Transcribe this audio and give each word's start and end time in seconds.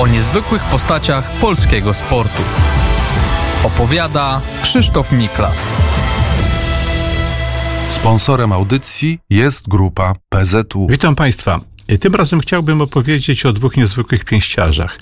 o 0.00 0.06
niezwykłych 0.06 0.62
postaciach 0.62 1.30
polskiego 1.30 1.94
sportu. 1.94 2.42
Opowiada 3.64 4.40
Krzysztof 4.62 5.12
Miklas. 5.12 5.66
Sponsorem 7.88 8.52
audycji 8.52 9.18
jest 9.30 9.68
grupa 9.68 10.14
PZU. 10.28 10.86
Witam 10.90 11.14
Państwa. 11.14 11.60
Tym 11.98 12.14
razem 12.14 12.40
chciałbym 12.40 12.82
opowiedzieć 12.82 13.46
o 13.46 13.52
dwóch 13.52 13.76
niezwykłych 13.76 14.24
pięściarzach. 14.24 14.98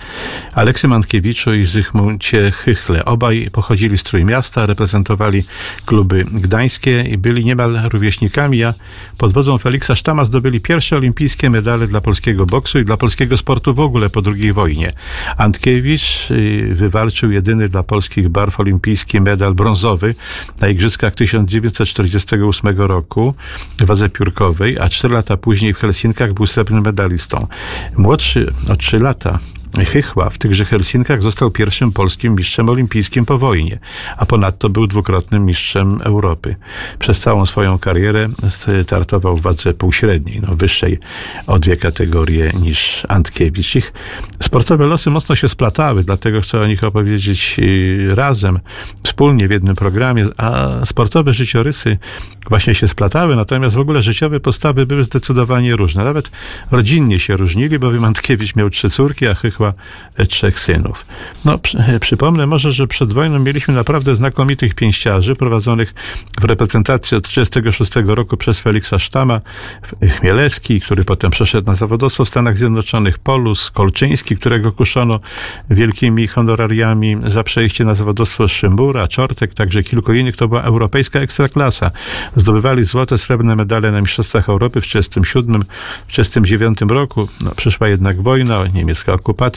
Aleksy 0.54 0.88
Mankiewiczu 0.88 1.54
i 1.54 1.64
Zygmuncie 1.64 2.50
Chychle. 2.50 3.04
Obaj 3.04 3.48
pochodzili 3.52 3.98
z 3.98 4.02
Trójmiasta, 4.02 4.66
reprezentowali 4.66 5.44
kluby 5.86 6.24
gdańskie 6.24 7.02
i 7.02 7.18
byli 7.18 7.44
niemal 7.44 7.80
rówieśnikami, 7.92 8.64
a 8.64 8.74
pod 9.18 9.32
wodzą 9.32 9.58
Feliksa 9.58 9.94
Sztama 9.94 10.24
zdobyli 10.24 10.60
pierwsze 10.60 10.96
olimpijskie 10.96 11.50
medale 11.50 11.86
dla 11.86 12.00
polskiego 12.00 12.46
boksu 12.46 12.78
i 12.78 12.84
dla 12.84 12.96
polskiego 12.96 13.36
sportu 13.36 13.74
w 13.74 13.80
ogóle 13.80 14.10
po 14.10 14.22
II 14.26 14.52
wojnie. 14.52 14.92
Antkiewicz 15.36 16.30
y, 16.30 16.70
wywalczył 16.74 17.30
jedyny 17.30 17.68
dla 17.68 17.82
polskich 17.82 18.28
barw 18.28 18.60
olimpijski 18.60 19.20
medal 19.20 19.54
brązowy 19.54 20.14
na 20.60 20.68
Igrzyskach 20.68 21.14
1948 21.14 22.76
roku 22.76 23.34
w 23.80 23.84
wadze 23.84 24.08
piórkowej, 24.08 24.78
a 24.80 24.88
cztery 24.88 25.14
lata 25.14 25.36
później 25.36 25.74
w 25.74 25.78
Helsinkach 25.78 26.32
był 26.32 26.46
srebrny 26.46 26.77
medalistą. 26.80 27.46
Młodszy 27.96 28.52
o 28.72 28.76
3 28.76 28.98
lata 28.98 29.38
Chychła 29.86 30.30
w 30.30 30.38
tychże 30.38 30.64
Helsinkach 30.64 31.22
został 31.22 31.50
pierwszym 31.50 31.92
polskim 31.92 32.34
mistrzem 32.34 32.68
olimpijskim 32.68 33.26
po 33.26 33.38
wojnie, 33.38 33.78
a 34.16 34.26
ponadto 34.26 34.68
był 34.68 34.86
dwukrotnym 34.86 35.46
mistrzem 35.46 36.00
Europy. 36.02 36.56
Przez 36.98 37.20
całą 37.20 37.46
swoją 37.46 37.78
karierę 37.78 38.28
startował 38.82 39.36
w 39.36 39.42
wadze 39.42 39.74
półśredniej, 39.74 40.40
no 40.48 40.54
wyższej 40.54 40.98
o 41.46 41.58
dwie 41.58 41.76
kategorie 41.76 42.52
niż 42.60 43.06
Antkiewicz. 43.08 43.76
Ich 43.76 43.92
sportowe 44.42 44.86
losy 44.86 45.10
mocno 45.10 45.34
się 45.34 45.48
splatały, 45.48 46.04
dlatego 46.04 46.40
chcę 46.40 46.60
o 46.60 46.66
nich 46.66 46.84
opowiedzieć 46.84 47.56
y, 47.58 48.14
razem, 48.14 48.58
wspólnie 49.02 49.48
w 49.48 49.50
jednym 49.50 49.76
programie, 49.76 50.26
a 50.36 50.68
sportowe 50.84 51.34
życiorysy 51.34 51.98
właśnie 52.48 52.74
się 52.74 52.88
splatały, 52.88 53.36
natomiast 53.36 53.76
w 53.76 53.78
ogóle 53.78 54.02
życiowe 54.02 54.40
postawy 54.40 54.86
były 54.86 55.04
zdecydowanie 55.04 55.76
różne. 55.76 56.04
Nawet 56.04 56.30
rodzinnie 56.70 57.18
się 57.18 57.36
różnili, 57.36 57.78
bowiem 57.78 58.04
Antkiewicz 58.04 58.56
miał 58.56 58.70
trzy 58.70 58.90
córki, 58.90 59.26
a 59.26 59.34
Chychła 59.34 59.57
trzech 60.28 60.60
synów. 60.60 61.06
No, 61.44 61.58
przypomnę 62.00 62.46
może, 62.46 62.72
że 62.72 62.86
przed 62.86 63.12
wojną 63.12 63.38
mieliśmy 63.38 63.74
naprawdę 63.74 64.16
znakomitych 64.16 64.74
pięściarzy 64.74 65.36
prowadzonych 65.36 65.94
w 66.40 66.44
reprezentacji 66.44 67.16
od 67.16 67.28
1936 67.28 68.16
roku 68.16 68.36
przez 68.36 68.60
Feliksa 68.60 68.98
Sztama, 68.98 69.40
Chmielewski, 70.18 70.80
który 70.80 71.04
potem 71.04 71.30
przeszedł 71.30 71.66
na 71.66 71.74
zawodowstwo 71.74 72.24
w 72.24 72.28
Stanach 72.28 72.58
Zjednoczonych, 72.58 73.18
Polus, 73.18 73.70
Kolczyński, 73.70 74.36
którego 74.36 74.72
kuszono 74.72 75.20
wielkimi 75.70 76.26
honorariami 76.26 77.16
za 77.24 77.42
przejście 77.44 77.84
na 77.84 77.94
zawodowstwo 77.94 78.48
Szymbura, 78.48 79.08
Czortek, 79.08 79.54
także 79.54 79.82
kilku 79.82 80.12
innych. 80.12 80.36
To 80.36 80.48
była 80.48 80.62
europejska 80.62 81.20
ekstraklasa. 81.20 81.90
Zdobywali 82.36 82.84
złote, 82.84 83.18
srebrne 83.18 83.56
medale 83.56 83.90
na 83.90 84.00
Mistrzostwach 84.00 84.48
Europy 84.48 84.80
w 84.80 84.84
1937, 84.84 85.62
w 86.06 86.10
1939 86.10 86.78
roku. 86.92 87.28
No, 87.40 87.50
przyszła 87.56 87.88
jednak 87.88 88.22
wojna, 88.22 88.66
niemiecka 88.74 89.12
okupacja. 89.12 89.47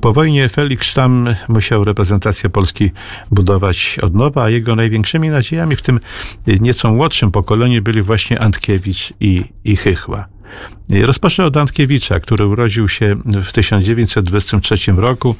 Po 0.00 0.12
wojnie 0.12 0.48
Felix 0.48 0.94
tam 0.94 1.34
musiał 1.48 1.84
reprezentację 1.84 2.50
Polski 2.50 2.90
budować 3.30 3.98
od 4.02 4.14
nowa, 4.14 4.42
a 4.42 4.50
jego 4.50 4.76
największymi 4.76 5.28
nadziejami 5.28 5.76
w 5.76 5.82
tym 5.82 6.00
nieco 6.46 6.92
młodszym 6.92 7.30
pokoleniu 7.30 7.82
byli 7.82 8.02
właśnie 8.02 8.40
Antkiewicz 8.40 9.12
i, 9.20 9.44
i 9.64 9.76
Chychła. 9.76 10.37
Rozpocznę 10.90 11.44
od 11.44 11.56
Antkiewicza, 11.56 12.20
który 12.20 12.46
urodził 12.46 12.88
się 12.88 13.16
w 13.24 13.52
1923 13.52 14.92
roku 14.92 15.34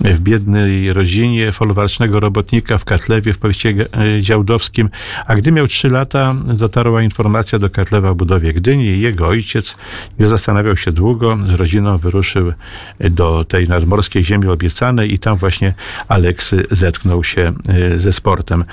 w 0.00 0.20
biednej 0.20 0.92
rodzinie 0.92 1.52
folwarcznego 1.52 2.20
robotnika 2.20 2.78
w 2.78 2.84
Katlewie 2.84 3.32
w 3.32 3.38
powiecie 3.38 3.74
działdowskim, 4.20 4.88
a 5.26 5.36
gdy 5.36 5.52
miał 5.52 5.66
3 5.66 5.88
lata, 5.88 6.34
dotarła 6.44 7.02
informacja 7.02 7.58
do 7.58 7.70
Katlewa 7.70 8.10
o 8.10 8.14
budowie 8.14 8.52
Gdyni 8.52 9.00
jego 9.00 9.26
ojciec 9.26 9.76
nie 10.18 10.28
zastanawiał 10.28 10.76
się 10.76 10.92
długo, 10.92 11.38
z 11.46 11.54
rodziną 11.54 11.98
wyruszył 11.98 12.52
do 13.00 13.44
tej 13.44 13.68
nadmorskiej 13.68 14.24
ziemi 14.24 14.48
obiecanej 14.48 15.14
i 15.14 15.18
tam 15.18 15.36
właśnie 15.36 15.74
Aleksy 16.08 16.62
zetknął 16.70 17.24
się 17.24 17.52
e, 17.68 17.98
ze 17.98 18.12
sportem. 18.12 18.64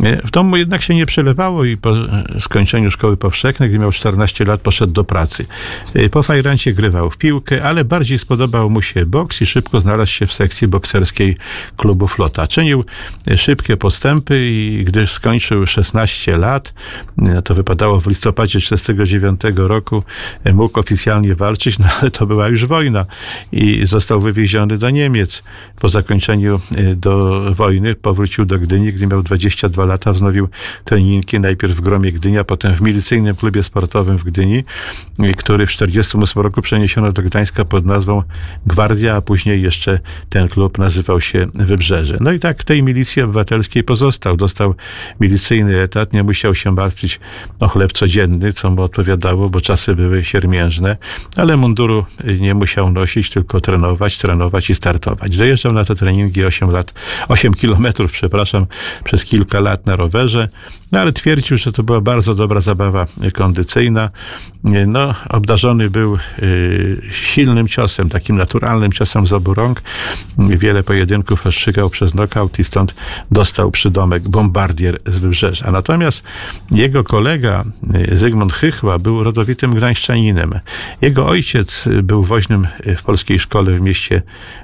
E, 0.00 0.26
w 0.26 0.30
domu 0.30 0.56
jednak 0.56 0.82
się 0.82 0.94
nie 0.94 1.06
przelewało 1.06 1.64
i 1.64 1.76
po 1.76 1.94
skończeniu 2.40 2.90
szkoły 2.90 3.16
powszechnej, 3.16 3.68
gdy 3.68 3.78
miał 3.78 3.92
14 3.92 4.44
lat, 4.44 4.60
poszedł 4.60 4.92
do 4.92 5.04
pracy. 5.04 5.37
Y, 5.96 6.10
po 6.10 6.22
fajrancie 6.22 6.72
grywał 6.72 7.10
w 7.10 7.18
piłkę, 7.18 7.62
ale 7.62 7.84
bardziej 7.84 8.18
spodobał 8.18 8.70
mu 8.70 8.82
się 8.82 9.06
boks 9.06 9.42
i 9.42 9.46
szybko 9.46 9.80
znalazł 9.80 10.12
się 10.12 10.26
w 10.26 10.32
sekcji 10.32 10.68
bokserskiej 10.68 11.36
klubu 11.76 12.08
Flota. 12.08 12.46
Czynił 12.46 12.84
y, 13.30 13.38
szybkie 13.38 13.76
postępy 13.76 14.40
i 14.46 14.84
gdy 14.84 15.06
skończył 15.06 15.66
16 15.66 16.36
lat, 16.36 16.74
y, 17.38 17.42
to 17.42 17.54
wypadało 17.54 18.00
w 18.00 18.06
listopadzie 18.06 18.60
1939 18.60 19.68
roku, 19.68 20.02
mógł 20.52 20.80
oficjalnie 20.80 21.34
walczyć, 21.34 21.78
no 21.78 21.86
ale 22.00 22.10
to 22.10 22.26
była 22.26 22.48
już 22.48 22.66
wojna 22.66 23.06
i 23.52 23.86
został 23.86 24.20
wywieziony 24.20 24.78
do 24.78 24.90
Niemiec. 24.90 25.42
Po 25.80 25.88
zakończeniu 25.88 26.60
do 26.96 27.42
wojny 27.54 27.94
powrócił 27.94 28.44
do 28.44 28.58
Gdyni, 28.58 28.92
gdy 28.92 29.06
miał 29.06 29.22
22 29.22 29.84
lata, 29.84 30.12
wznowił 30.12 30.48
treningi 30.84 31.40
najpierw 31.40 31.76
w 31.76 31.80
Gromie 31.80 32.12
Gdynia, 32.12 32.44
potem 32.44 32.76
w 32.76 32.80
milicyjnym 32.80 33.36
klubie 33.36 33.62
sportowym 33.62 34.18
w 34.18 34.24
Gdyni, 34.24 34.64
który 35.34 35.66
w 35.66 35.70
1948 35.70 36.42
roku 36.42 36.62
przeniesiono 36.62 37.12
do 37.12 37.22
Gdańska 37.22 37.64
pod 37.64 37.86
nazwą 37.86 38.22
Gwardia, 38.66 39.16
a 39.16 39.20
później 39.20 39.62
jeszcze 39.62 39.98
ten 40.28 40.48
klub 40.48 40.78
nazywał 40.78 41.20
się 41.20 41.46
Wybrzeże. 41.54 42.16
No 42.20 42.32
i 42.32 42.38
tak 42.38 42.62
w 42.62 42.64
tej 42.64 42.82
milicji 42.82 43.22
obywatelskiej 43.22 43.84
pozostał. 43.84 44.36
Dostał 44.36 44.74
milicyjny 45.20 45.80
etat, 45.80 46.12
nie 46.12 46.22
musiał 46.22 46.54
się 46.54 46.70
martwić 46.70 47.20
o 47.60 47.68
chleb 47.68 47.92
codzienny, 47.92 48.52
co 48.52 48.70
mu 48.70 48.82
odpowiadało, 48.82 49.50
bo 49.50 49.60
czasy 49.60 49.94
były 49.94 50.24
siermiężne, 50.24 50.96
ale 51.36 51.56
munduru 51.56 52.06
nie 52.40 52.54
musiał 52.54 52.92
nosić, 52.92 53.30
tylko 53.30 53.60
trenować, 53.60 54.18
trenować 54.18 54.70
i 54.70 54.74
startować. 54.74 55.36
Dojeżdżał 55.36 55.72
na 55.72 55.84
te 55.84 55.94
treningi 55.94 56.44
8 56.44 56.70
lat, 56.70 56.94
8 57.28 57.54
kilometrów, 57.54 58.12
przepraszam, 58.12 58.66
przez 59.04 59.24
kilka 59.24 59.60
lat 59.60 59.86
na 59.86 59.96
rowerze, 59.96 60.48
no 60.92 61.00
ale 61.00 61.12
twierdził, 61.12 61.58
że 61.58 61.72
to 61.72 61.82
była 61.82 62.00
bardzo 62.00 62.34
dobra 62.34 62.60
zabawa 62.60 63.06
kondycyjna. 63.34 64.10
No, 64.86 65.14
obdarzony 65.28 65.90
był 65.90 66.18
y, 66.42 67.02
silnym 67.10 67.68
ciosem, 67.68 68.08
takim 68.08 68.36
naturalnym 68.36 68.92
ciosem 68.92 69.26
z 69.26 69.32
obu 69.32 69.54
rąk. 69.54 69.82
Wiele 70.38 70.82
pojedynków 70.82 71.44
rozstrzygał 71.44 71.90
przez 71.90 72.12
knockout 72.12 72.58
i 72.58 72.64
stąd 72.64 72.94
dostał 73.30 73.70
przydomek 73.70 74.28
bombardier 74.28 74.98
z 75.06 75.18
Wybrzeża. 75.18 75.70
Natomiast 75.70 76.22
jego 76.70 77.04
kolega 77.04 77.64
y, 78.10 78.16
Zygmunt 78.16 78.52
Chychła 78.52 78.98
był 78.98 79.22
rodowitym 79.22 79.74
gdańszczaninem. 79.74 80.60
Jego 81.00 81.26
ojciec 81.26 81.88
był 82.02 82.24
woźnym 82.24 82.66
w 82.96 83.02
polskiej 83.02 83.38
szkole 83.38 83.72
w 83.72 83.80
mieście, 83.80 84.22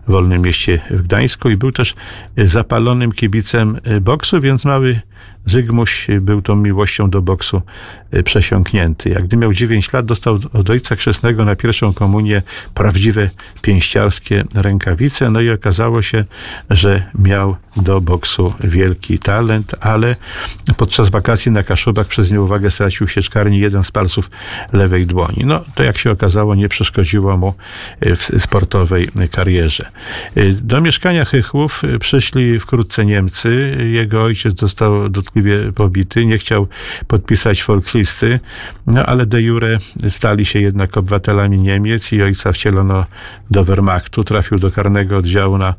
wolnym 0.09 0.43
mieście 0.43 0.81
w 0.91 1.03
Gdańsku 1.03 1.51
i 1.51 1.57
był 1.57 1.73
też 1.73 1.95
zapalonym 2.37 3.13
kibicem 3.13 3.81
boksu, 4.01 4.41
więc 4.41 4.65
mały 4.65 5.01
Zygmuś 5.47 6.07
był 6.21 6.43
tą 6.43 6.57
miłością 6.57 7.11
do 7.11 7.23
boksu 7.23 7.63
y, 8.15 8.23
przesiąknięty. 8.23 9.09
Jak 9.11 9.25
gdy 9.25 9.37
miał 9.37 9.53
9 9.53 9.93
lat, 9.93 10.07
dostał 10.07 10.39
od 10.53 10.71
ojca 10.71 10.97
chrzestnego 10.97 11.45
na 11.45 11.57
pierwszą 11.57 11.93
komunię 11.93 12.43
prawdziwe 12.75 13.31
pięściarskie 13.63 14.45
rękawice. 14.55 15.31
No 15.31 15.41
i 15.41 15.51
okazało 15.51 16.03
się, 16.03 16.25
że 16.71 17.11
miał 17.19 17.57
do 17.77 18.01
boksu 18.01 18.55
wielki 18.61 19.19
talent, 19.19 19.75
ale 19.81 20.17
podczas 20.77 21.11
wakacji 21.11 21.53
na 21.53 21.63
Kaszubach 21.63 22.07
przez 22.07 22.33
nieuwagę 22.33 22.71
stracił 22.71 23.09
sieczkarni 23.09 23.59
jeden 23.59 23.85
z 23.85 23.91
palców 23.91 24.31
lewej 24.73 25.07
dłoni. 25.07 25.43
No 25.45 25.65
to 25.75 25.83
jak 25.83 25.99
się 25.99 26.11
okazało, 26.11 26.55
nie 26.55 26.69
przeszkodziło 26.69 27.37
mu 27.37 27.55
y, 28.07 28.17
w 28.17 28.31
sportowej 28.39 29.09
karierze. 29.31 29.91
Y, 30.37 30.57
do 30.63 30.81
mieszkania 30.81 31.25
Chychłów 31.25 31.83
przyszli 32.01 32.61
wkrótce 32.61 33.07
Niemcy. 33.07 33.77
Jego 33.93 34.23
ojciec 34.23 34.61
został 34.61 35.04
dotkliwie 35.09 35.73
pobity, 35.73 36.27
nie 36.27 36.39
chciał 36.39 36.67
podpisać 37.07 37.63
folklisty, 37.63 38.41
no 38.87 39.07
ale 39.07 39.27
de 39.27 39.43
jure 39.43 39.79
stali 40.09 40.47
się 40.47 40.61
jednak 40.61 40.97
obywatelami 40.97 41.61
Niemiec 41.61 42.13
i 42.13 42.23
ojca 42.23 42.53
wcielono 42.53 43.07
do 43.51 43.65
Wehrmachtu, 43.65 44.25
trafił 44.25 44.59
do 44.59 44.71
karnego 44.71 45.17
oddziału 45.17 45.59
na 45.59 45.75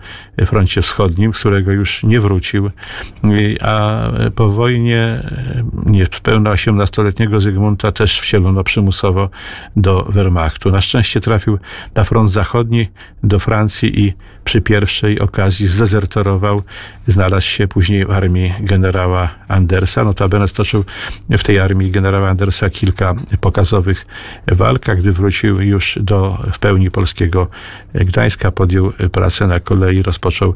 froncie 0.45 0.81
wschodnim, 0.81 1.31
którego 1.31 1.71
już 1.71 2.03
nie 2.03 2.19
wrócił, 2.19 2.71
a 3.61 4.01
po 4.35 4.49
wojnie 4.49 5.19
niespełna 5.85 6.51
18-letniego 6.51 7.41
Zygmunta 7.41 7.91
też 7.91 8.19
wcielono 8.19 8.63
przymusowo 8.63 9.29
do 9.75 10.03
Wehrmachtu. 10.03 10.71
Na 10.71 10.81
szczęście 10.81 11.21
trafił 11.21 11.59
na 11.95 12.03
front 12.03 12.31
zachodni, 12.31 12.87
do 13.23 13.39
Francji 13.39 14.05
i 14.05 14.13
przy 14.45 14.61
pierwszej 14.61 15.19
okazji 15.19 15.67
zdezerterował, 15.67 16.61
znalazł 17.07 17.47
się 17.47 17.67
później 17.67 18.05
w 18.05 18.11
armii 18.11 18.53
generała 18.59 19.29
Andersa. 19.47 20.03
Notabene 20.03 20.47
stoczył 20.47 20.85
w 21.29 21.43
tej 21.43 21.59
armii 21.59 21.91
generała 21.91 22.29
Andersa 22.29 22.69
kilka 22.69 23.15
pokazowych 23.41 24.05
walk, 24.47 24.89
a 24.89 24.95
gdy 24.95 25.11
wrócił 25.11 25.61
już 25.61 25.99
do 26.01 26.43
w 26.53 26.59
pełni 26.59 26.91
polskiego 26.91 27.47
Gdańska, 27.93 28.51
podjął 28.51 28.91
pracę 29.11 29.47
na 29.47 29.59
kolei, 29.59 30.01
rozpoczął 30.01 30.53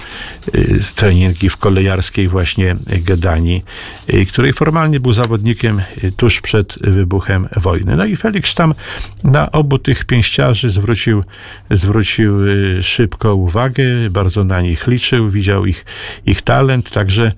y, 0.55 0.79
treningi 0.95 1.49
w 1.49 1.57
kolejarskiej 1.57 2.27
właśnie 2.27 2.75
Gedanii, 2.87 3.65
y, 4.13 4.25
której 4.25 4.53
formalnie 4.53 4.99
był 4.99 5.13
zawodnikiem 5.13 5.81
y, 6.03 6.11
tuż 6.11 6.41
przed 6.41 6.79
wybuchem 6.81 7.47
wojny. 7.57 7.95
No 7.95 8.05
i 8.05 8.15
Felix 8.15 8.55
tam 8.55 8.73
na 9.23 9.51
obu 9.51 9.77
tych 9.77 10.05
pięściarzy 10.05 10.69
zwrócił, 10.69 11.23
zwrócił 11.71 12.37
szybko 12.81 13.35
uwagę, 13.35 13.78
bardzo 14.09 14.43
na 14.43 14.61
nich 14.61 14.87
liczył, 14.87 15.29
widział 15.29 15.65
ich, 15.65 15.85
ich 16.25 16.41
talent, 16.41 16.91
także 16.91 17.31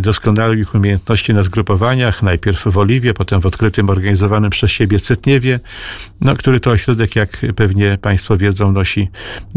doskonalił 0.00 0.60
ich 0.60 0.74
umiejętności 0.74 1.34
na 1.34 1.42
zgrupowaniach, 1.42 2.22
najpierw 2.22 2.64
w 2.64 2.78
Oliwie, 2.78 3.14
potem 3.14 3.40
w 3.40 3.46
odkrytym, 3.46 3.90
organizowanym 3.90 4.50
przez 4.50 4.70
siebie 4.70 5.00
Cytniewie, 5.00 5.60
no, 6.20 6.36
który 6.36 6.60
to 6.60 6.70
ośrodek, 6.70 7.16
jak 7.16 7.30
pewnie 7.56 7.98
Państwo 8.02 8.36
wiedzą, 8.36 8.72
nosi 8.72 9.10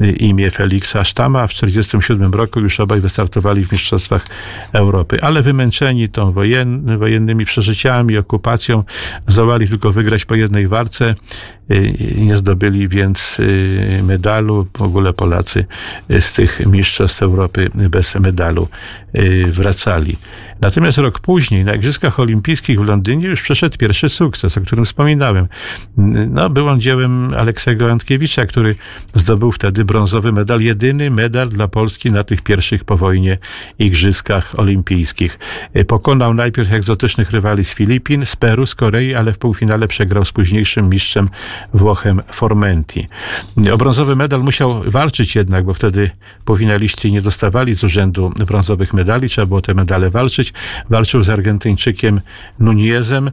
y, 0.03 0.11
imię 0.11 0.51
Feliksa 0.51 1.03
Sztama. 1.03 1.47
W 1.47 1.53
1947 1.53 2.33
roku 2.33 2.59
już 2.59 2.79
obaj 2.79 3.01
wystartowali 3.01 3.65
w 3.65 3.71
Mistrzostwach 3.71 4.25
Europy, 4.73 5.21
ale 5.21 5.41
wymęczeni 5.41 6.09
tą 6.09 6.31
wojen, 6.31 6.97
wojennymi 6.97 7.45
przeżyciami, 7.45 8.17
okupacją, 8.17 8.83
zdołali 9.27 9.67
tylko 9.67 9.91
wygrać 9.91 10.25
po 10.25 10.35
jednej 10.35 10.67
walce. 10.67 11.15
Y, 11.71 11.93
nie 12.17 12.37
zdobyli 12.37 12.87
więc 12.87 13.39
y, 13.39 14.01
medalu. 14.03 14.67
W 14.77 14.81
ogóle 14.81 15.13
Polacy 15.13 15.65
z 16.19 16.33
tych 16.33 16.65
Mistrzostw 16.65 17.21
Europy 17.21 17.69
bez 17.73 18.15
medalu 18.15 18.67
wracali. 19.49 19.96
Australii. 19.97 20.17
Natomiast 20.61 20.97
rok 20.97 21.19
później, 21.19 21.63
na 21.63 21.75
Igrzyskach 21.75 22.19
Olimpijskich 22.19 22.79
w 22.79 22.83
Londynie, 22.83 23.27
już 23.27 23.41
przeszedł 23.41 23.77
pierwszy 23.77 24.09
sukces, 24.09 24.57
o 24.57 24.61
którym 24.61 24.85
wspominałem. 24.85 25.47
No, 26.29 26.49
był 26.49 26.67
on 26.67 26.81
dziełem 26.81 27.33
Aleksego 27.33 27.91
Antkiewicza, 27.91 28.45
który 28.45 28.75
zdobył 29.15 29.51
wtedy 29.51 29.85
brązowy 29.85 30.31
medal, 30.31 30.61
jedyny 30.61 31.09
medal 31.09 31.49
dla 31.49 31.67
Polski 31.67 32.11
na 32.11 32.23
tych 32.23 32.41
pierwszych 32.41 32.83
po 32.83 32.97
wojnie 32.97 33.37
Igrzyskach 33.79 34.59
Olimpijskich. 34.59 35.39
Pokonał 35.87 36.33
najpierw 36.33 36.73
egzotycznych 36.73 37.31
rywali 37.31 37.65
z 37.65 37.73
Filipin, 37.73 38.25
z 38.25 38.35
Peru, 38.35 38.65
z 38.65 38.75
Korei, 38.75 39.15
ale 39.15 39.33
w 39.33 39.37
półfinale 39.37 39.87
przegrał 39.87 40.25
z 40.25 40.31
późniejszym 40.31 40.89
mistrzem 40.89 41.29
Włochem 41.73 42.21
Formenti. 42.31 43.07
O 43.73 43.77
brązowy 43.77 44.15
medal 44.15 44.41
musiał 44.41 44.83
walczyć 44.85 45.35
jednak, 45.35 45.65
bo 45.65 45.73
wtedy 45.73 46.11
półfinaliści 46.45 47.11
nie 47.11 47.21
dostawali 47.21 47.75
z 47.75 47.83
urzędu 47.83 48.33
brązowych 48.47 48.93
medali, 48.93 49.29
trzeba 49.29 49.45
było 49.45 49.61
te 49.61 49.73
medale 49.73 50.09
walczyć 50.09 50.46
Walczył 50.89 51.23
z 51.23 51.29
Argentyńczykiem 51.29 52.21
Nunezem, 52.59 53.31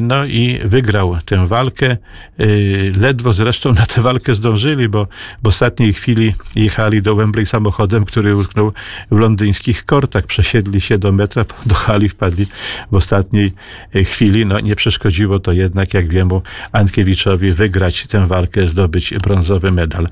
no 0.00 0.24
i 0.24 0.58
wygrał 0.64 1.16
tę 1.24 1.46
walkę. 1.46 1.96
Y, 2.40 2.92
ledwo 3.00 3.32
zresztą 3.32 3.72
na 3.72 3.86
tę 3.86 4.00
walkę 4.00 4.34
zdążyli, 4.34 4.88
bo 4.88 5.06
w 5.42 5.48
ostatniej 5.48 5.92
chwili 5.92 6.34
jechali 6.56 7.02
do 7.02 7.14
Wembley 7.14 7.46
samochodem, 7.46 8.04
który 8.04 8.36
utknął 8.36 8.72
w 9.10 9.18
londyńskich 9.18 9.84
kortach. 9.84 10.26
Przesiedli 10.26 10.80
się 10.80 10.98
do 10.98 11.12
metra, 11.12 11.44
do 11.66 11.74
hali 11.74 12.08
wpadli 12.08 12.46
w 12.90 12.94
ostatniej 12.94 13.52
chwili. 14.04 14.46
No 14.46 14.60
nie 14.60 14.76
przeszkodziło 14.76 15.38
to 15.38 15.52
jednak, 15.52 15.94
jak 15.94 16.08
wiemy, 16.08 16.20
Antkiewiczowi 16.72 17.52
wygrać 17.52 18.06
tę 18.06 18.26
walkę, 18.26 18.68
zdobyć 18.68 19.14
brązowy 19.14 19.70
medal. 19.70 20.08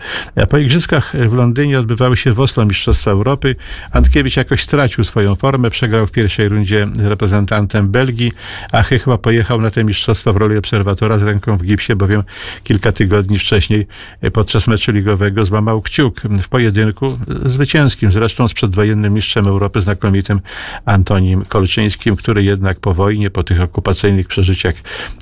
Po 0.48 0.58
igrzyskach 0.58 1.12
w 1.28 1.32
Londynie 1.32 1.78
odbywały 1.78 2.16
się 2.16 2.32
w 2.32 2.40
Oslo 2.40 2.64
Mistrzostwa 2.64 3.10
Europy. 3.10 3.56
Antkiewicz 3.92 4.36
jakoś 4.36 4.62
stracił 4.62 5.04
swoją 5.04 5.34
formę, 5.34 5.70
przegrał 5.70 6.06
w 6.06 6.10
pierwszej 6.18 6.48
rundzie 6.48 6.86
reprezentantem 6.98 7.88
Belgii, 7.88 8.32
a 8.72 8.82
chyba 8.82 9.18
pojechał 9.18 9.60
na 9.60 9.70
te 9.70 9.84
mistrzostwa 9.84 10.32
w 10.32 10.36
roli 10.36 10.56
obserwatora 10.56 11.18
z 11.18 11.22
ręką 11.22 11.56
w 11.56 11.64
gipsie, 11.64 11.96
bowiem 11.96 12.22
kilka 12.64 12.92
tygodni 12.92 13.38
wcześniej 13.38 13.86
podczas 14.32 14.68
meczu 14.68 14.92
ligowego 14.92 15.44
złamał 15.44 15.82
kciuk 15.82 16.20
w 16.20 16.48
pojedynku 16.48 17.18
zwycięskim, 17.44 18.12
zresztą 18.12 18.48
z 18.48 18.54
przedwojennym 18.54 19.14
mistrzem 19.14 19.46
Europy 19.46 19.80
znakomitym 19.80 20.40
Antonim 20.84 21.44
Kolczyńskim, 21.44 22.16
który 22.16 22.44
jednak 22.44 22.80
po 22.80 22.94
wojnie, 22.94 23.30
po 23.30 23.42
tych 23.42 23.60
okupacyjnych 23.60 24.28
przeżyciach 24.28 24.74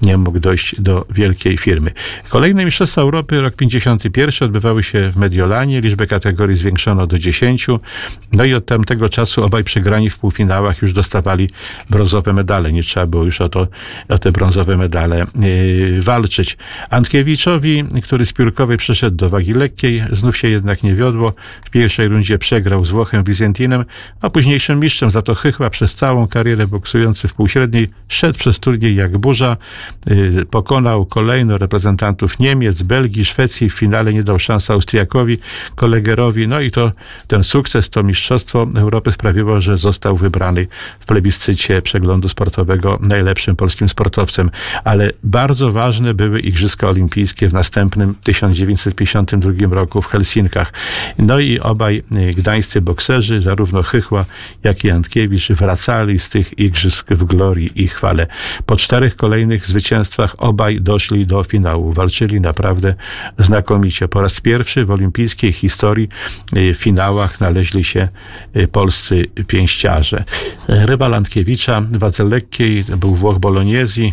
nie 0.02 0.16
mógł 0.16 0.40
dojść 0.40 0.81
do 0.81 1.06
wielkiej 1.10 1.56
firmy. 1.56 1.90
Kolejne 2.28 2.64
mistrzostwa 2.64 3.02
Europy, 3.02 3.40
rok 3.40 3.56
51, 3.56 4.46
odbywały 4.46 4.82
się 4.82 5.10
w 5.10 5.16
Mediolanie, 5.16 5.81
liczbę 5.81 6.06
kategorii 6.06 6.56
zwiększono 6.56 7.06
do 7.06 7.19
10, 7.19 7.66
no 8.32 8.44
i 8.44 8.54
od 8.54 8.66
tamtego 8.66 9.08
czasu 9.08 9.44
obaj 9.44 9.64
przegrani 9.64 10.10
w 10.10 10.19
półfinałach 10.19 10.82
już 10.82 10.86
dostawali 10.93 11.50
brązowe 11.91 12.33
medale. 12.33 12.73
Nie 12.73 12.83
trzeba 12.83 13.06
było 13.06 13.25
już 13.25 13.41
o, 13.41 13.49
to, 13.49 13.69
o 14.09 14.19
te 14.19 14.33
brązowe 14.33 14.77
medale 14.77 15.25
yy, 15.35 16.03
walczyć. 16.03 16.56
Antkiewiczowi, 16.91 17.85
który 18.03 18.27
z 18.27 18.33
piórkowej 18.33 18.77
przeszedł 18.77 19.17
do 19.17 19.31
wagi 19.31 19.53
lekkiej, 19.53 20.03
znów 20.12 20.37
się 20.37 20.49
jednak 20.49 20.83
nie 20.83 20.94
wiodło. 20.94 21.33
W 21.65 21.71
pierwszej 21.71 22.09
rundzie 22.09 22.38
przegrał 22.38 22.85
z 22.85 22.91
Włochem 22.91 23.25
Wizentinem, 23.25 23.85
a 24.21 24.31
późniejszym 24.31 24.81
mistrzem 24.81 25.11
za 25.11 25.23
to 25.23 25.35
chychła 25.35 25.71
przez 25.71 25.94
całą 25.94 26.29
karierę 26.29 26.67
boksujący 26.67 27.29
w 27.29 27.35
półśredniej 27.35 27.88
szedł 28.09 28.38
przez 28.38 28.61
turniej 28.61 28.97
jak 28.97 29.19
burza. 29.19 29.56
Yy, 30.06 30.47
pokonał 30.50 31.06
kolejno 31.06 31.59
reprezentantów 31.59 32.38
Niemiec, 32.38 32.83
Belgii, 32.83 33.25
Szwecji. 33.25 33.71
W 33.71 33.75
finale 33.75 34.12
nie 34.12 34.23
dał 34.23 34.38
szans 34.38 34.71
Austriakowi, 34.71 35.38
kolegerowi. 35.75 36.49
No 36.49 36.61
i 36.61 36.71
to 36.71 36.93
ten 37.27 37.44
sukces, 37.44 37.91
to 37.91 38.03
mistrzostwo 38.03 38.67
Europy 38.77 39.12
sprawiło, 39.12 39.61
że 39.61 39.79
został 39.79 40.17
wybrany 40.17 40.67
w 41.00 41.06
plebiscycie 41.06 41.82
przeglądu 41.82 42.28
sportowego 42.28 42.99
najlepszym 43.02 43.56
polskim 43.56 43.88
sportowcem. 43.88 44.50
Ale 44.84 45.12
bardzo 45.25 45.73
ważne 45.73 46.14
były 46.14 46.40
Igrzyska 46.40 46.88
Olimpijskie 46.88 47.49
w 47.49 47.52
następnym 47.52 48.14
1952 48.25 49.75
roku 49.75 50.02
w 50.02 50.06
Helsinkach. 50.06 50.73
No 51.19 51.38
i 51.38 51.61
obaj 51.61 52.02
y, 52.17 52.34
gdańscy 52.34 52.81
bokserzy, 52.81 53.40
zarówno 53.40 53.82
Chychła, 53.82 54.25
jak 54.64 54.84
i 54.84 54.90
Antkiewicz, 54.90 55.49
wracali 55.49 56.19
z 56.19 56.31
tych 56.31 56.58
igrzysk 56.58 57.11
w 57.11 57.25
glorii 57.25 57.70
i 57.75 57.88
chwale. 57.88 58.26
Po 58.67 58.76
czterech 58.76 59.17
kolejnych 59.17 59.67
zwycięstwach 59.67 60.34
obaj 60.38 60.81
doszli 60.81 61.26
do 61.26 61.43
finału. 61.44 61.93
Walczyli 61.93 62.40
naprawdę 62.40 62.94
znakomicie. 63.38 64.08
Po 64.08 64.20
raz 64.20 64.40
pierwszy 64.40 64.84
w 64.84 64.90
olimpijskiej 64.90 65.52
historii 65.52 66.08
y, 66.56 66.75
w 66.75 66.78
finałach 66.78 67.37
znaleźli 67.37 67.84
się 67.84 68.08
y, 68.56 68.69
polscy 68.69 69.26
pięściarze. 69.46 70.25
Rywal 70.68 71.14
Antkiewicza 71.14 71.80
w 71.80 71.98
wadze 71.98 72.24
lekkiej 72.24 72.84
był 72.84 73.14
Włoch 73.14 73.38
Bolognesi, 73.38 74.12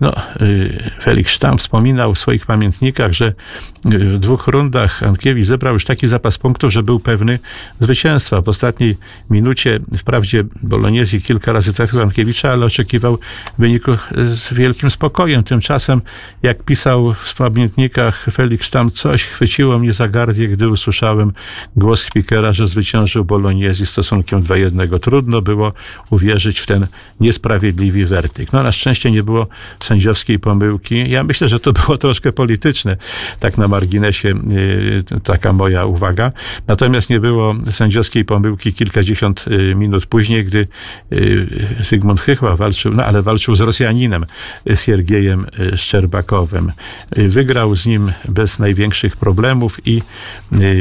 no, 0.00 0.12
y, 0.40 0.90
Felix 1.02 1.30
Sztam 1.30 1.58
wspominał 1.58 2.14
w 2.14 2.18
swoich 2.18 2.46
pamiętnikach, 2.46 3.12
że 3.12 3.26
y, 3.26 3.98
w 3.98 4.18
dwóch 4.18 4.46
rundach 4.46 5.02
Ankiewicz 5.02 5.46
zebrał 5.46 5.74
już 5.74 5.84
taki 5.84 6.08
zapas 6.08 6.38
punktów, 6.38 6.72
że 6.72 6.82
był 6.82 7.00
pewny 7.00 7.38
zwycięstwa. 7.80 8.40
W 8.40 8.48
ostatniej 8.48 8.96
minucie, 9.30 9.80
wprawdzie 9.96 10.44
Boloniezji 10.62 11.22
kilka 11.22 11.52
razy 11.52 11.72
trafił 11.72 12.02
Ankiewicza, 12.02 12.52
ale 12.52 12.66
oczekiwał 12.66 13.18
wyniku 13.58 13.92
z 14.26 14.52
wielkim 14.52 14.90
spokojem. 14.90 15.42
Tymczasem, 15.42 16.00
jak 16.42 16.62
pisał 16.62 17.14
w 17.14 17.34
pamiętnikach 17.34 18.26
Felix 18.32 18.66
Sztam, 18.66 18.90
coś 18.90 19.24
chwyciło 19.24 19.78
mnie 19.78 19.92
za 19.92 20.08
gardło, 20.08 20.24
gdy 20.52 20.68
usłyszałem 20.68 21.32
głos 21.76 22.02
speakera, 22.02 22.52
że 22.52 22.66
zwyciężył 22.66 23.24
Boloniezji 23.24 23.86
stosunkiem 23.86 24.42
2-1. 24.42 25.00
Trudno 25.00 25.42
było 25.42 25.72
uwierzyć 26.10 26.60
w 26.60 26.66
ten 26.66 26.86
niesprawiedliwy 27.20 28.06
werdykt. 28.06 28.52
No, 28.52 28.62
na 28.62 28.72
szczęście 28.72 29.10
nie 29.10 29.22
było 29.22 29.46
sędziowskiej 29.84 30.38
pomyłki. 30.38 31.10
Ja 31.10 31.24
myślę, 31.24 31.48
że 31.48 31.60
to 31.60 31.72
było 31.72 31.98
troszkę 31.98 32.32
polityczne, 32.32 32.96
tak 33.40 33.58
na 33.58 33.68
marginesie 33.68 34.28
y, 34.28 35.20
taka 35.20 35.52
moja 35.52 35.84
uwaga. 35.84 36.32
Natomiast 36.66 37.10
nie 37.10 37.20
było 37.20 37.54
sędziowskiej 37.70 38.24
pomyłki 38.24 38.72
kilkadziesiąt 38.72 39.44
y, 39.48 39.74
minut 39.74 40.06
później, 40.06 40.44
gdy 40.44 40.66
y, 41.12 41.76
Zygmunt 41.80 42.20
Chychła 42.20 42.56
walczył, 42.56 42.94
no 42.94 43.04
ale 43.04 43.22
walczył 43.22 43.54
z 43.54 43.60
Rosjaninem, 43.60 44.26
Siergiejem 44.74 45.46
Szczerbakowem. 45.76 46.72
Wygrał 47.16 47.76
z 47.76 47.86
nim 47.86 48.12
bez 48.28 48.58
największych 48.58 49.16
problemów 49.16 49.80
i 49.86 50.02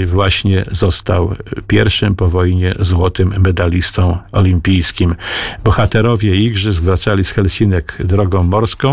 właśnie 0.05 0.65
został 0.71 1.35
pierwszym 1.67 2.15
po 2.15 2.29
wojnie 2.29 2.75
złotym 2.79 3.33
medalistą 3.37 4.17
olimpijskim. 4.31 5.15
Bohaterowie 5.63 6.35
igrzysk 6.35 6.83
wracali 6.83 7.23
z 7.23 7.31
Helsinek 7.31 7.97
drogą 7.99 8.43
morską, 8.43 8.92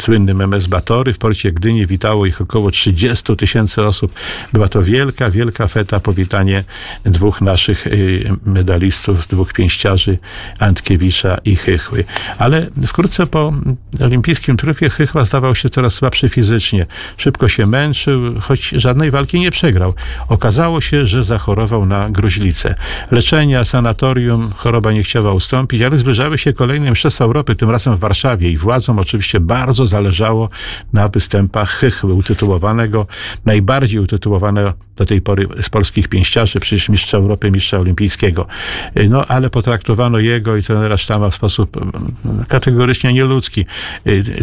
Słynnym 0.00 0.40
MS 0.40 0.66
Batory 0.66 1.12
w 1.12 1.18
porcie 1.18 1.52
Gdyni 1.52 1.86
witało 1.86 2.26
ich 2.26 2.40
około 2.40 2.70
30 2.70 3.36
tysięcy 3.36 3.82
osób. 3.82 4.12
Była 4.52 4.68
to 4.68 4.82
wielka, 4.82 5.30
wielka 5.30 5.68
feta 5.68 6.00
powitanie 6.00 6.64
dwóch 7.04 7.40
naszych 7.40 7.86
y, 7.86 8.30
medalistów, 8.46 9.26
dwóch 9.26 9.52
pięściarzy, 9.52 10.18
Antkiewicza 10.58 11.38
i 11.44 11.56
Chychły. 11.56 12.04
Ale 12.38 12.66
wkrótce 12.86 13.26
po 13.26 13.52
olimpijskim 14.00 14.56
trufie 14.56 14.90
Chychła 14.90 15.24
zdawał 15.24 15.54
się 15.54 15.68
coraz 15.68 15.94
słabszy 15.94 16.28
fizycznie. 16.28 16.86
Szybko 17.16 17.48
się 17.48 17.66
męczył, 17.66 18.40
choć 18.40 18.68
żadnej 18.68 19.10
walki 19.10 19.40
nie 19.40 19.50
przegrał. 19.50 19.94
Okazało 20.28 20.80
się, 20.80 21.06
że 21.06 21.24
zachorował 21.24 21.86
na 21.86 22.10
gruźlicę. 22.10 22.74
Leczenia, 23.10 23.64
sanatorium, 23.64 24.50
choroba 24.56 24.92
nie 24.92 25.02
chciała 25.02 25.32
ustąpić, 25.32 25.82
ale 25.82 25.98
zbliżały 25.98 26.38
się 26.38 26.52
kolejne 26.52 26.90
mistrzostwa 26.90 27.24
Europy, 27.24 27.56
tym 27.56 27.70
razem 27.70 27.96
w 27.96 28.00
Warszawie 28.00 28.50
i 28.50 28.56
władzom 28.56 28.98
oczywiście 28.98 29.29
bardzo 29.38 29.86
zależało 29.86 30.48
na 30.92 31.08
występach 31.08 31.70
Chychły, 31.70 32.14
utytułowanego, 32.14 33.06
najbardziej 33.44 34.00
utytułowanego 34.00 34.74
do 35.00 35.06
tej 35.06 35.20
pory 35.20 35.48
z 35.62 35.68
polskich 35.68 36.08
pięściarzy, 36.08 36.60
przecież 36.60 36.88
mistrza 36.88 37.18
Europy, 37.18 37.50
mistrza 37.50 37.78
olimpijskiego. 37.78 38.46
No, 39.08 39.26
ale 39.26 39.50
potraktowano 39.50 40.18
jego 40.18 40.56
i 40.56 40.62
trenera 40.62 40.96
Sztama 40.96 41.30
w 41.30 41.34
sposób 41.34 41.76
mm, 41.76 42.44
kategorycznie 42.48 43.12
nieludzki. 43.12 43.66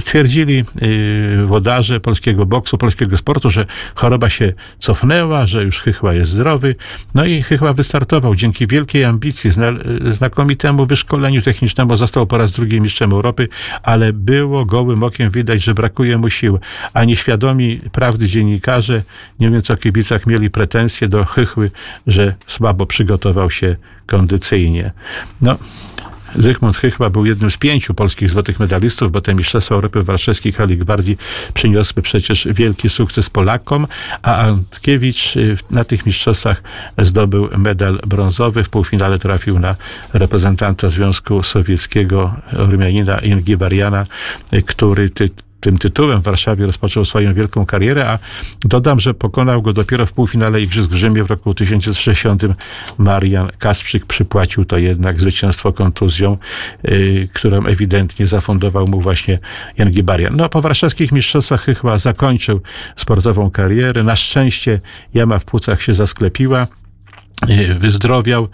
Twierdzili 0.06 0.64
y, 0.82 1.46
włodarze 1.46 2.00
polskiego 2.00 2.46
boksu, 2.46 2.78
polskiego 2.78 3.18
sportu, 3.18 3.50
że 3.50 3.66
choroba 3.96 4.30
się 4.30 4.54
cofnęła, 4.80 5.48
że 5.48 5.64
już 5.64 5.80
Chychła 5.80 6.14
jest 6.14 6.32
zdrowy. 6.32 6.76
No 7.16 7.26
i 7.26 7.42
Chychła 7.42 7.74
wystartował. 7.74 8.36
Dzięki 8.36 8.68
wielkiej 8.68 9.06
ambicji, 9.06 9.52
znakomitemu 10.12 10.86
wyszkoleniu 10.86 11.42
technicznemu 11.42 11.98
został 11.98 12.28
po 12.28 12.38
raz 12.38 12.52
drugi 12.52 12.82
mistrzem 12.82 13.12
Europy, 13.12 13.48
ale 13.84 14.14
było 14.14 14.66
gołym 14.78 15.04
okiem 15.04 15.32
widać, 15.32 15.64
że 15.64 15.74
brakuje 15.74 16.18
mu 16.18 16.30
sił. 16.30 16.60
A 16.94 17.04
nieświadomi 17.04 17.80
prawdy 17.92 18.28
dziennikarze, 18.28 19.04
nie 19.40 19.62
co 19.62 19.74
o 19.74 19.78
kibicach 19.78 20.28
mieli 20.28 20.50
pretensje 20.50 21.08
do 21.08 21.26
Chychły, 21.26 21.72
że 22.08 22.36
słabo 22.48 22.86
przygotował 22.86 23.52
się 23.52 23.76
kondycyjnie. 24.06 24.92
No, 25.42 25.58
Zygmunt 26.38 26.78
Chychła 26.78 27.10
był 27.10 27.26
jednym 27.26 27.52
z 27.52 27.58
pięciu 27.58 27.94
polskich 27.94 28.30
złotych 28.30 28.60
medalistów, 28.60 29.12
bo 29.12 29.22
te 29.22 29.36
Mistrzostwa 29.36 29.76
Europy 29.76 30.02
w 30.02 30.06
warszawskiej 30.06 30.52
hali 30.52 30.78
gwardii 30.78 31.18
przyniosły 31.54 32.02
przecież 32.02 32.48
wielki 32.52 32.90
sukces 32.90 33.30
Polakom, 33.30 33.88
a 34.22 34.38
Antkiewicz 34.38 35.36
y, 35.36 35.58
na 35.72 35.84
tych 35.84 36.06
mistrzostwach 36.06 36.64
zdobył 36.98 37.50
medal 37.58 38.00
brązowy. 38.08 38.64
W 38.64 38.70
półfinale 38.70 39.20
trafił 39.20 39.60
na 39.60 39.76
reprezentanta 40.14 40.90
Związku 40.90 41.44
Sowieckiego, 41.44 42.36
Ormianina 42.58 43.20
Ingibariana, 43.20 44.06
y, 44.54 44.62
który 44.62 45.10
ty 45.10 45.30
tym 45.68 45.78
tytułem 45.78 46.20
w 46.20 46.24
Warszawie 46.24 46.66
rozpoczął 46.66 47.06
swoją 47.06 47.34
wielką 47.34 47.66
karierę, 47.66 48.10
a 48.10 48.20
dodam, 48.62 49.00
że 49.00 49.14
pokonał 49.14 49.62
go 49.62 49.74
dopiero 49.74 50.06
w 50.06 50.14
półfinale 50.14 50.62
Igrzysk 50.62 50.90
w 50.90 50.94
Rzymie 50.94 51.24
w 51.24 51.30
roku 51.30 51.54
1960. 51.54 52.44
Marian 52.98 53.50
Kasprzyk 53.60 54.06
przypłacił 54.06 54.66
to 54.66 54.78
jednak 54.78 55.20
zwycięstwo 55.20 55.74
kontuzją, 55.74 56.38
yy, 56.84 57.28
którą 57.34 57.66
ewidentnie 57.66 58.28
zafundował 58.28 58.88
mu 58.88 59.02
właśnie 59.02 59.40
Jan 59.78 59.92
Gibarian. 59.92 60.36
No, 60.36 60.50
po 60.50 60.62
warszawskich 60.62 61.12
mistrzostwach 61.12 61.66
chyba 61.66 61.98
zakończył 61.98 62.62
sportową 62.96 63.52
karierę. 63.52 64.04
Na 64.04 64.16
szczęście 64.16 64.80
jama 65.14 65.40
w 65.40 65.46
płucach 65.46 65.82
się 65.82 65.94
zasklepiła 65.94 66.68
wyzdrowiał, 67.80 68.48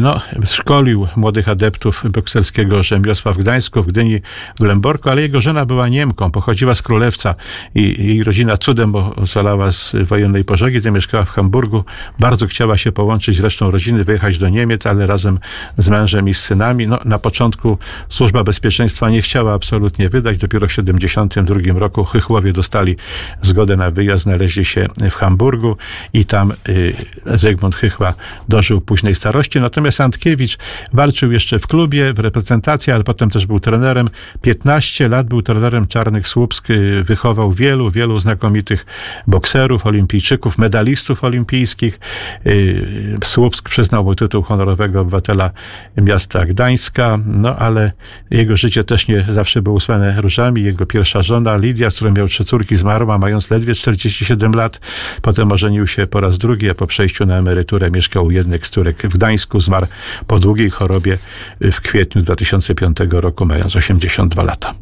no, 0.00 0.20
szkolił 0.44 1.08
młodych 1.16 1.48
adeptów 1.48 2.04
bokserskiego 2.10 2.82
rzemiosła 2.82 3.32
w 3.32 3.38
Gdańsku, 3.38 3.82
w 3.82 3.86
Gdyni, 3.86 4.20
w 4.60 4.62
Lęborku, 4.62 5.10
ale 5.10 5.22
jego 5.22 5.40
żona 5.40 5.66
była 5.66 5.88
Niemką, 5.88 6.30
pochodziła 6.30 6.74
z 6.74 6.82
Królewca 6.82 7.34
i 7.74 8.06
jej 8.06 8.24
rodzina 8.24 8.56
cudem 8.56 8.94
ocalała 8.94 9.72
z 9.72 9.96
wojennej 10.02 10.44
pożogi, 10.44 10.80
zamieszkała 10.80 11.24
w 11.24 11.30
Hamburgu, 11.30 11.84
bardzo 12.18 12.46
chciała 12.46 12.76
się 12.76 12.92
połączyć 12.92 13.36
z 13.36 13.40
resztą 13.40 13.70
rodziny, 13.70 14.04
wyjechać 14.04 14.38
do 14.38 14.48
Niemiec, 14.48 14.86
ale 14.86 15.06
razem 15.06 15.38
z 15.78 15.88
mężem 15.88 16.28
i 16.28 16.34
z 16.34 16.40
synami. 16.40 16.86
No, 16.86 16.98
na 17.04 17.18
początku 17.18 17.78
służba 18.08 18.44
bezpieczeństwa 18.44 19.10
nie 19.10 19.22
chciała 19.22 19.52
absolutnie 19.52 20.08
wydać, 20.08 20.38
dopiero 20.38 20.66
w 20.66 20.70
1972 20.70 21.80
roku 21.80 22.04
Chychłowie 22.04 22.52
dostali 22.52 22.96
zgodę 23.42 23.76
na 23.76 23.90
wyjazd, 23.90 24.22
znaleźli 24.22 24.64
się 24.64 24.86
w 25.10 25.14
Hamburgu 25.14 25.76
i 26.12 26.24
tam 26.24 26.52
y, 26.68 26.94
Zygmunt 27.26 27.76
Chychła 27.76 28.14
dożył 28.48 28.80
późnej 28.80 29.14
starości. 29.14 29.60
Natomiast 29.60 30.00
Antkiewicz 30.00 30.58
walczył 30.92 31.32
jeszcze 31.32 31.58
w 31.58 31.66
klubie, 31.66 32.12
w 32.12 32.18
reprezentacji, 32.18 32.92
ale 32.92 33.04
potem 33.04 33.30
też 33.30 33.46
był 33.46 33.60
trenerem. 33.60 34.08
15 34.42 35.08
lat 35.08 35.26
był 35.26 35.42
trenerem 35.42 35.86
Czarnych 35.86 36.28
Słupsk, 36.28 36.70
y, 36.70 37.04
wychował 37.04 37.52
wielu, 37.52 37.90
wielu 37.90 38.20
znakomitych 38.20 38.86
bokserów, 39.26 39.86
olimpijczyków, 39.86 40.58
medalistów 40.58 41.24
olimpijskich. 41.24 42.00
Y, 42.46 43.18
Słupsk 43.24 43.68
przyznał 43.68 44.04
mu 44.04 44.14
tytuł 44.14 44.42
honorowego 44.42 45.00
obywatela 45.00 45.50
miasta 45.96 46.46
Gdańska, 46.46 47.18
no 47.26 47.56
ale 47.56 47.92
jego 48.30 48.56
życie 48.56 48.84
też 48.84 49.08
nie 49.08 49.26
zawsze 49.30 49.62
było 49.62 49.76
usłane 49.76 50.20
różami. 50.20 50.62
Jego 50.62 50.86
pierwsza 50.86 51.22
żona 51.22 51.56
Lidia, 51.56 51.90
z 51.90 51.96
którą 51.96 52.12
miał 52.12 52.28
trzy 52.28 52.44
córki, 52.44 52.76
zmarła 52.76 53.18
mając 53.18 53.50
ledwie 53.50 53.74
47 53.74 54.52
lat. 54.52 54.80
Potem 55.22 55.52
ożenił 55.52 55.86
się 55.86 56.06
po 56.06 56.20
raz 56.20 56.38
drugi, 56.38 56.70
a 56.70 56.74
po 56.74 56.86
przejściu 56.86 57.26
na 57.26 57.36
emeryturę 57.36 57.90
mieszkał 57.90 58.11
jednych 58.30 58.66
z 58.66 58.70
córek 58.70 59.02
w 59.02 59.16
Gdańsku, 59.16 59.60
zmarł 59.60 59.86
po 60.26 60.38
długiej 60.38 60.70
chorobie 60.70 61.18
w 61.60 61.80
kwietniu 61.80 62.22
2005 62.22 62.96
roku, 63.10 63.46
mając 63.46 63.76
82 63.76 64.42
lata. 64.42 64.74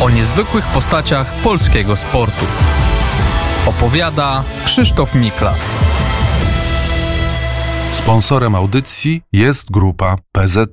O 0.00 0.10
niezwykłych 0.10 0.64
postaciach 0.64 1.32
polskiego 1.32 1.96
sportu. 1.96 2.44
Opowiada 3.66 4.44
Krzysztof 4.64 5.14
Miklas. 5.14 5.70
Sponsorem 7.92 8.54
audycji 8.54 9.22
jest 9.32 9.70
grupa 9.70 10.16
PZU 10.32 10.66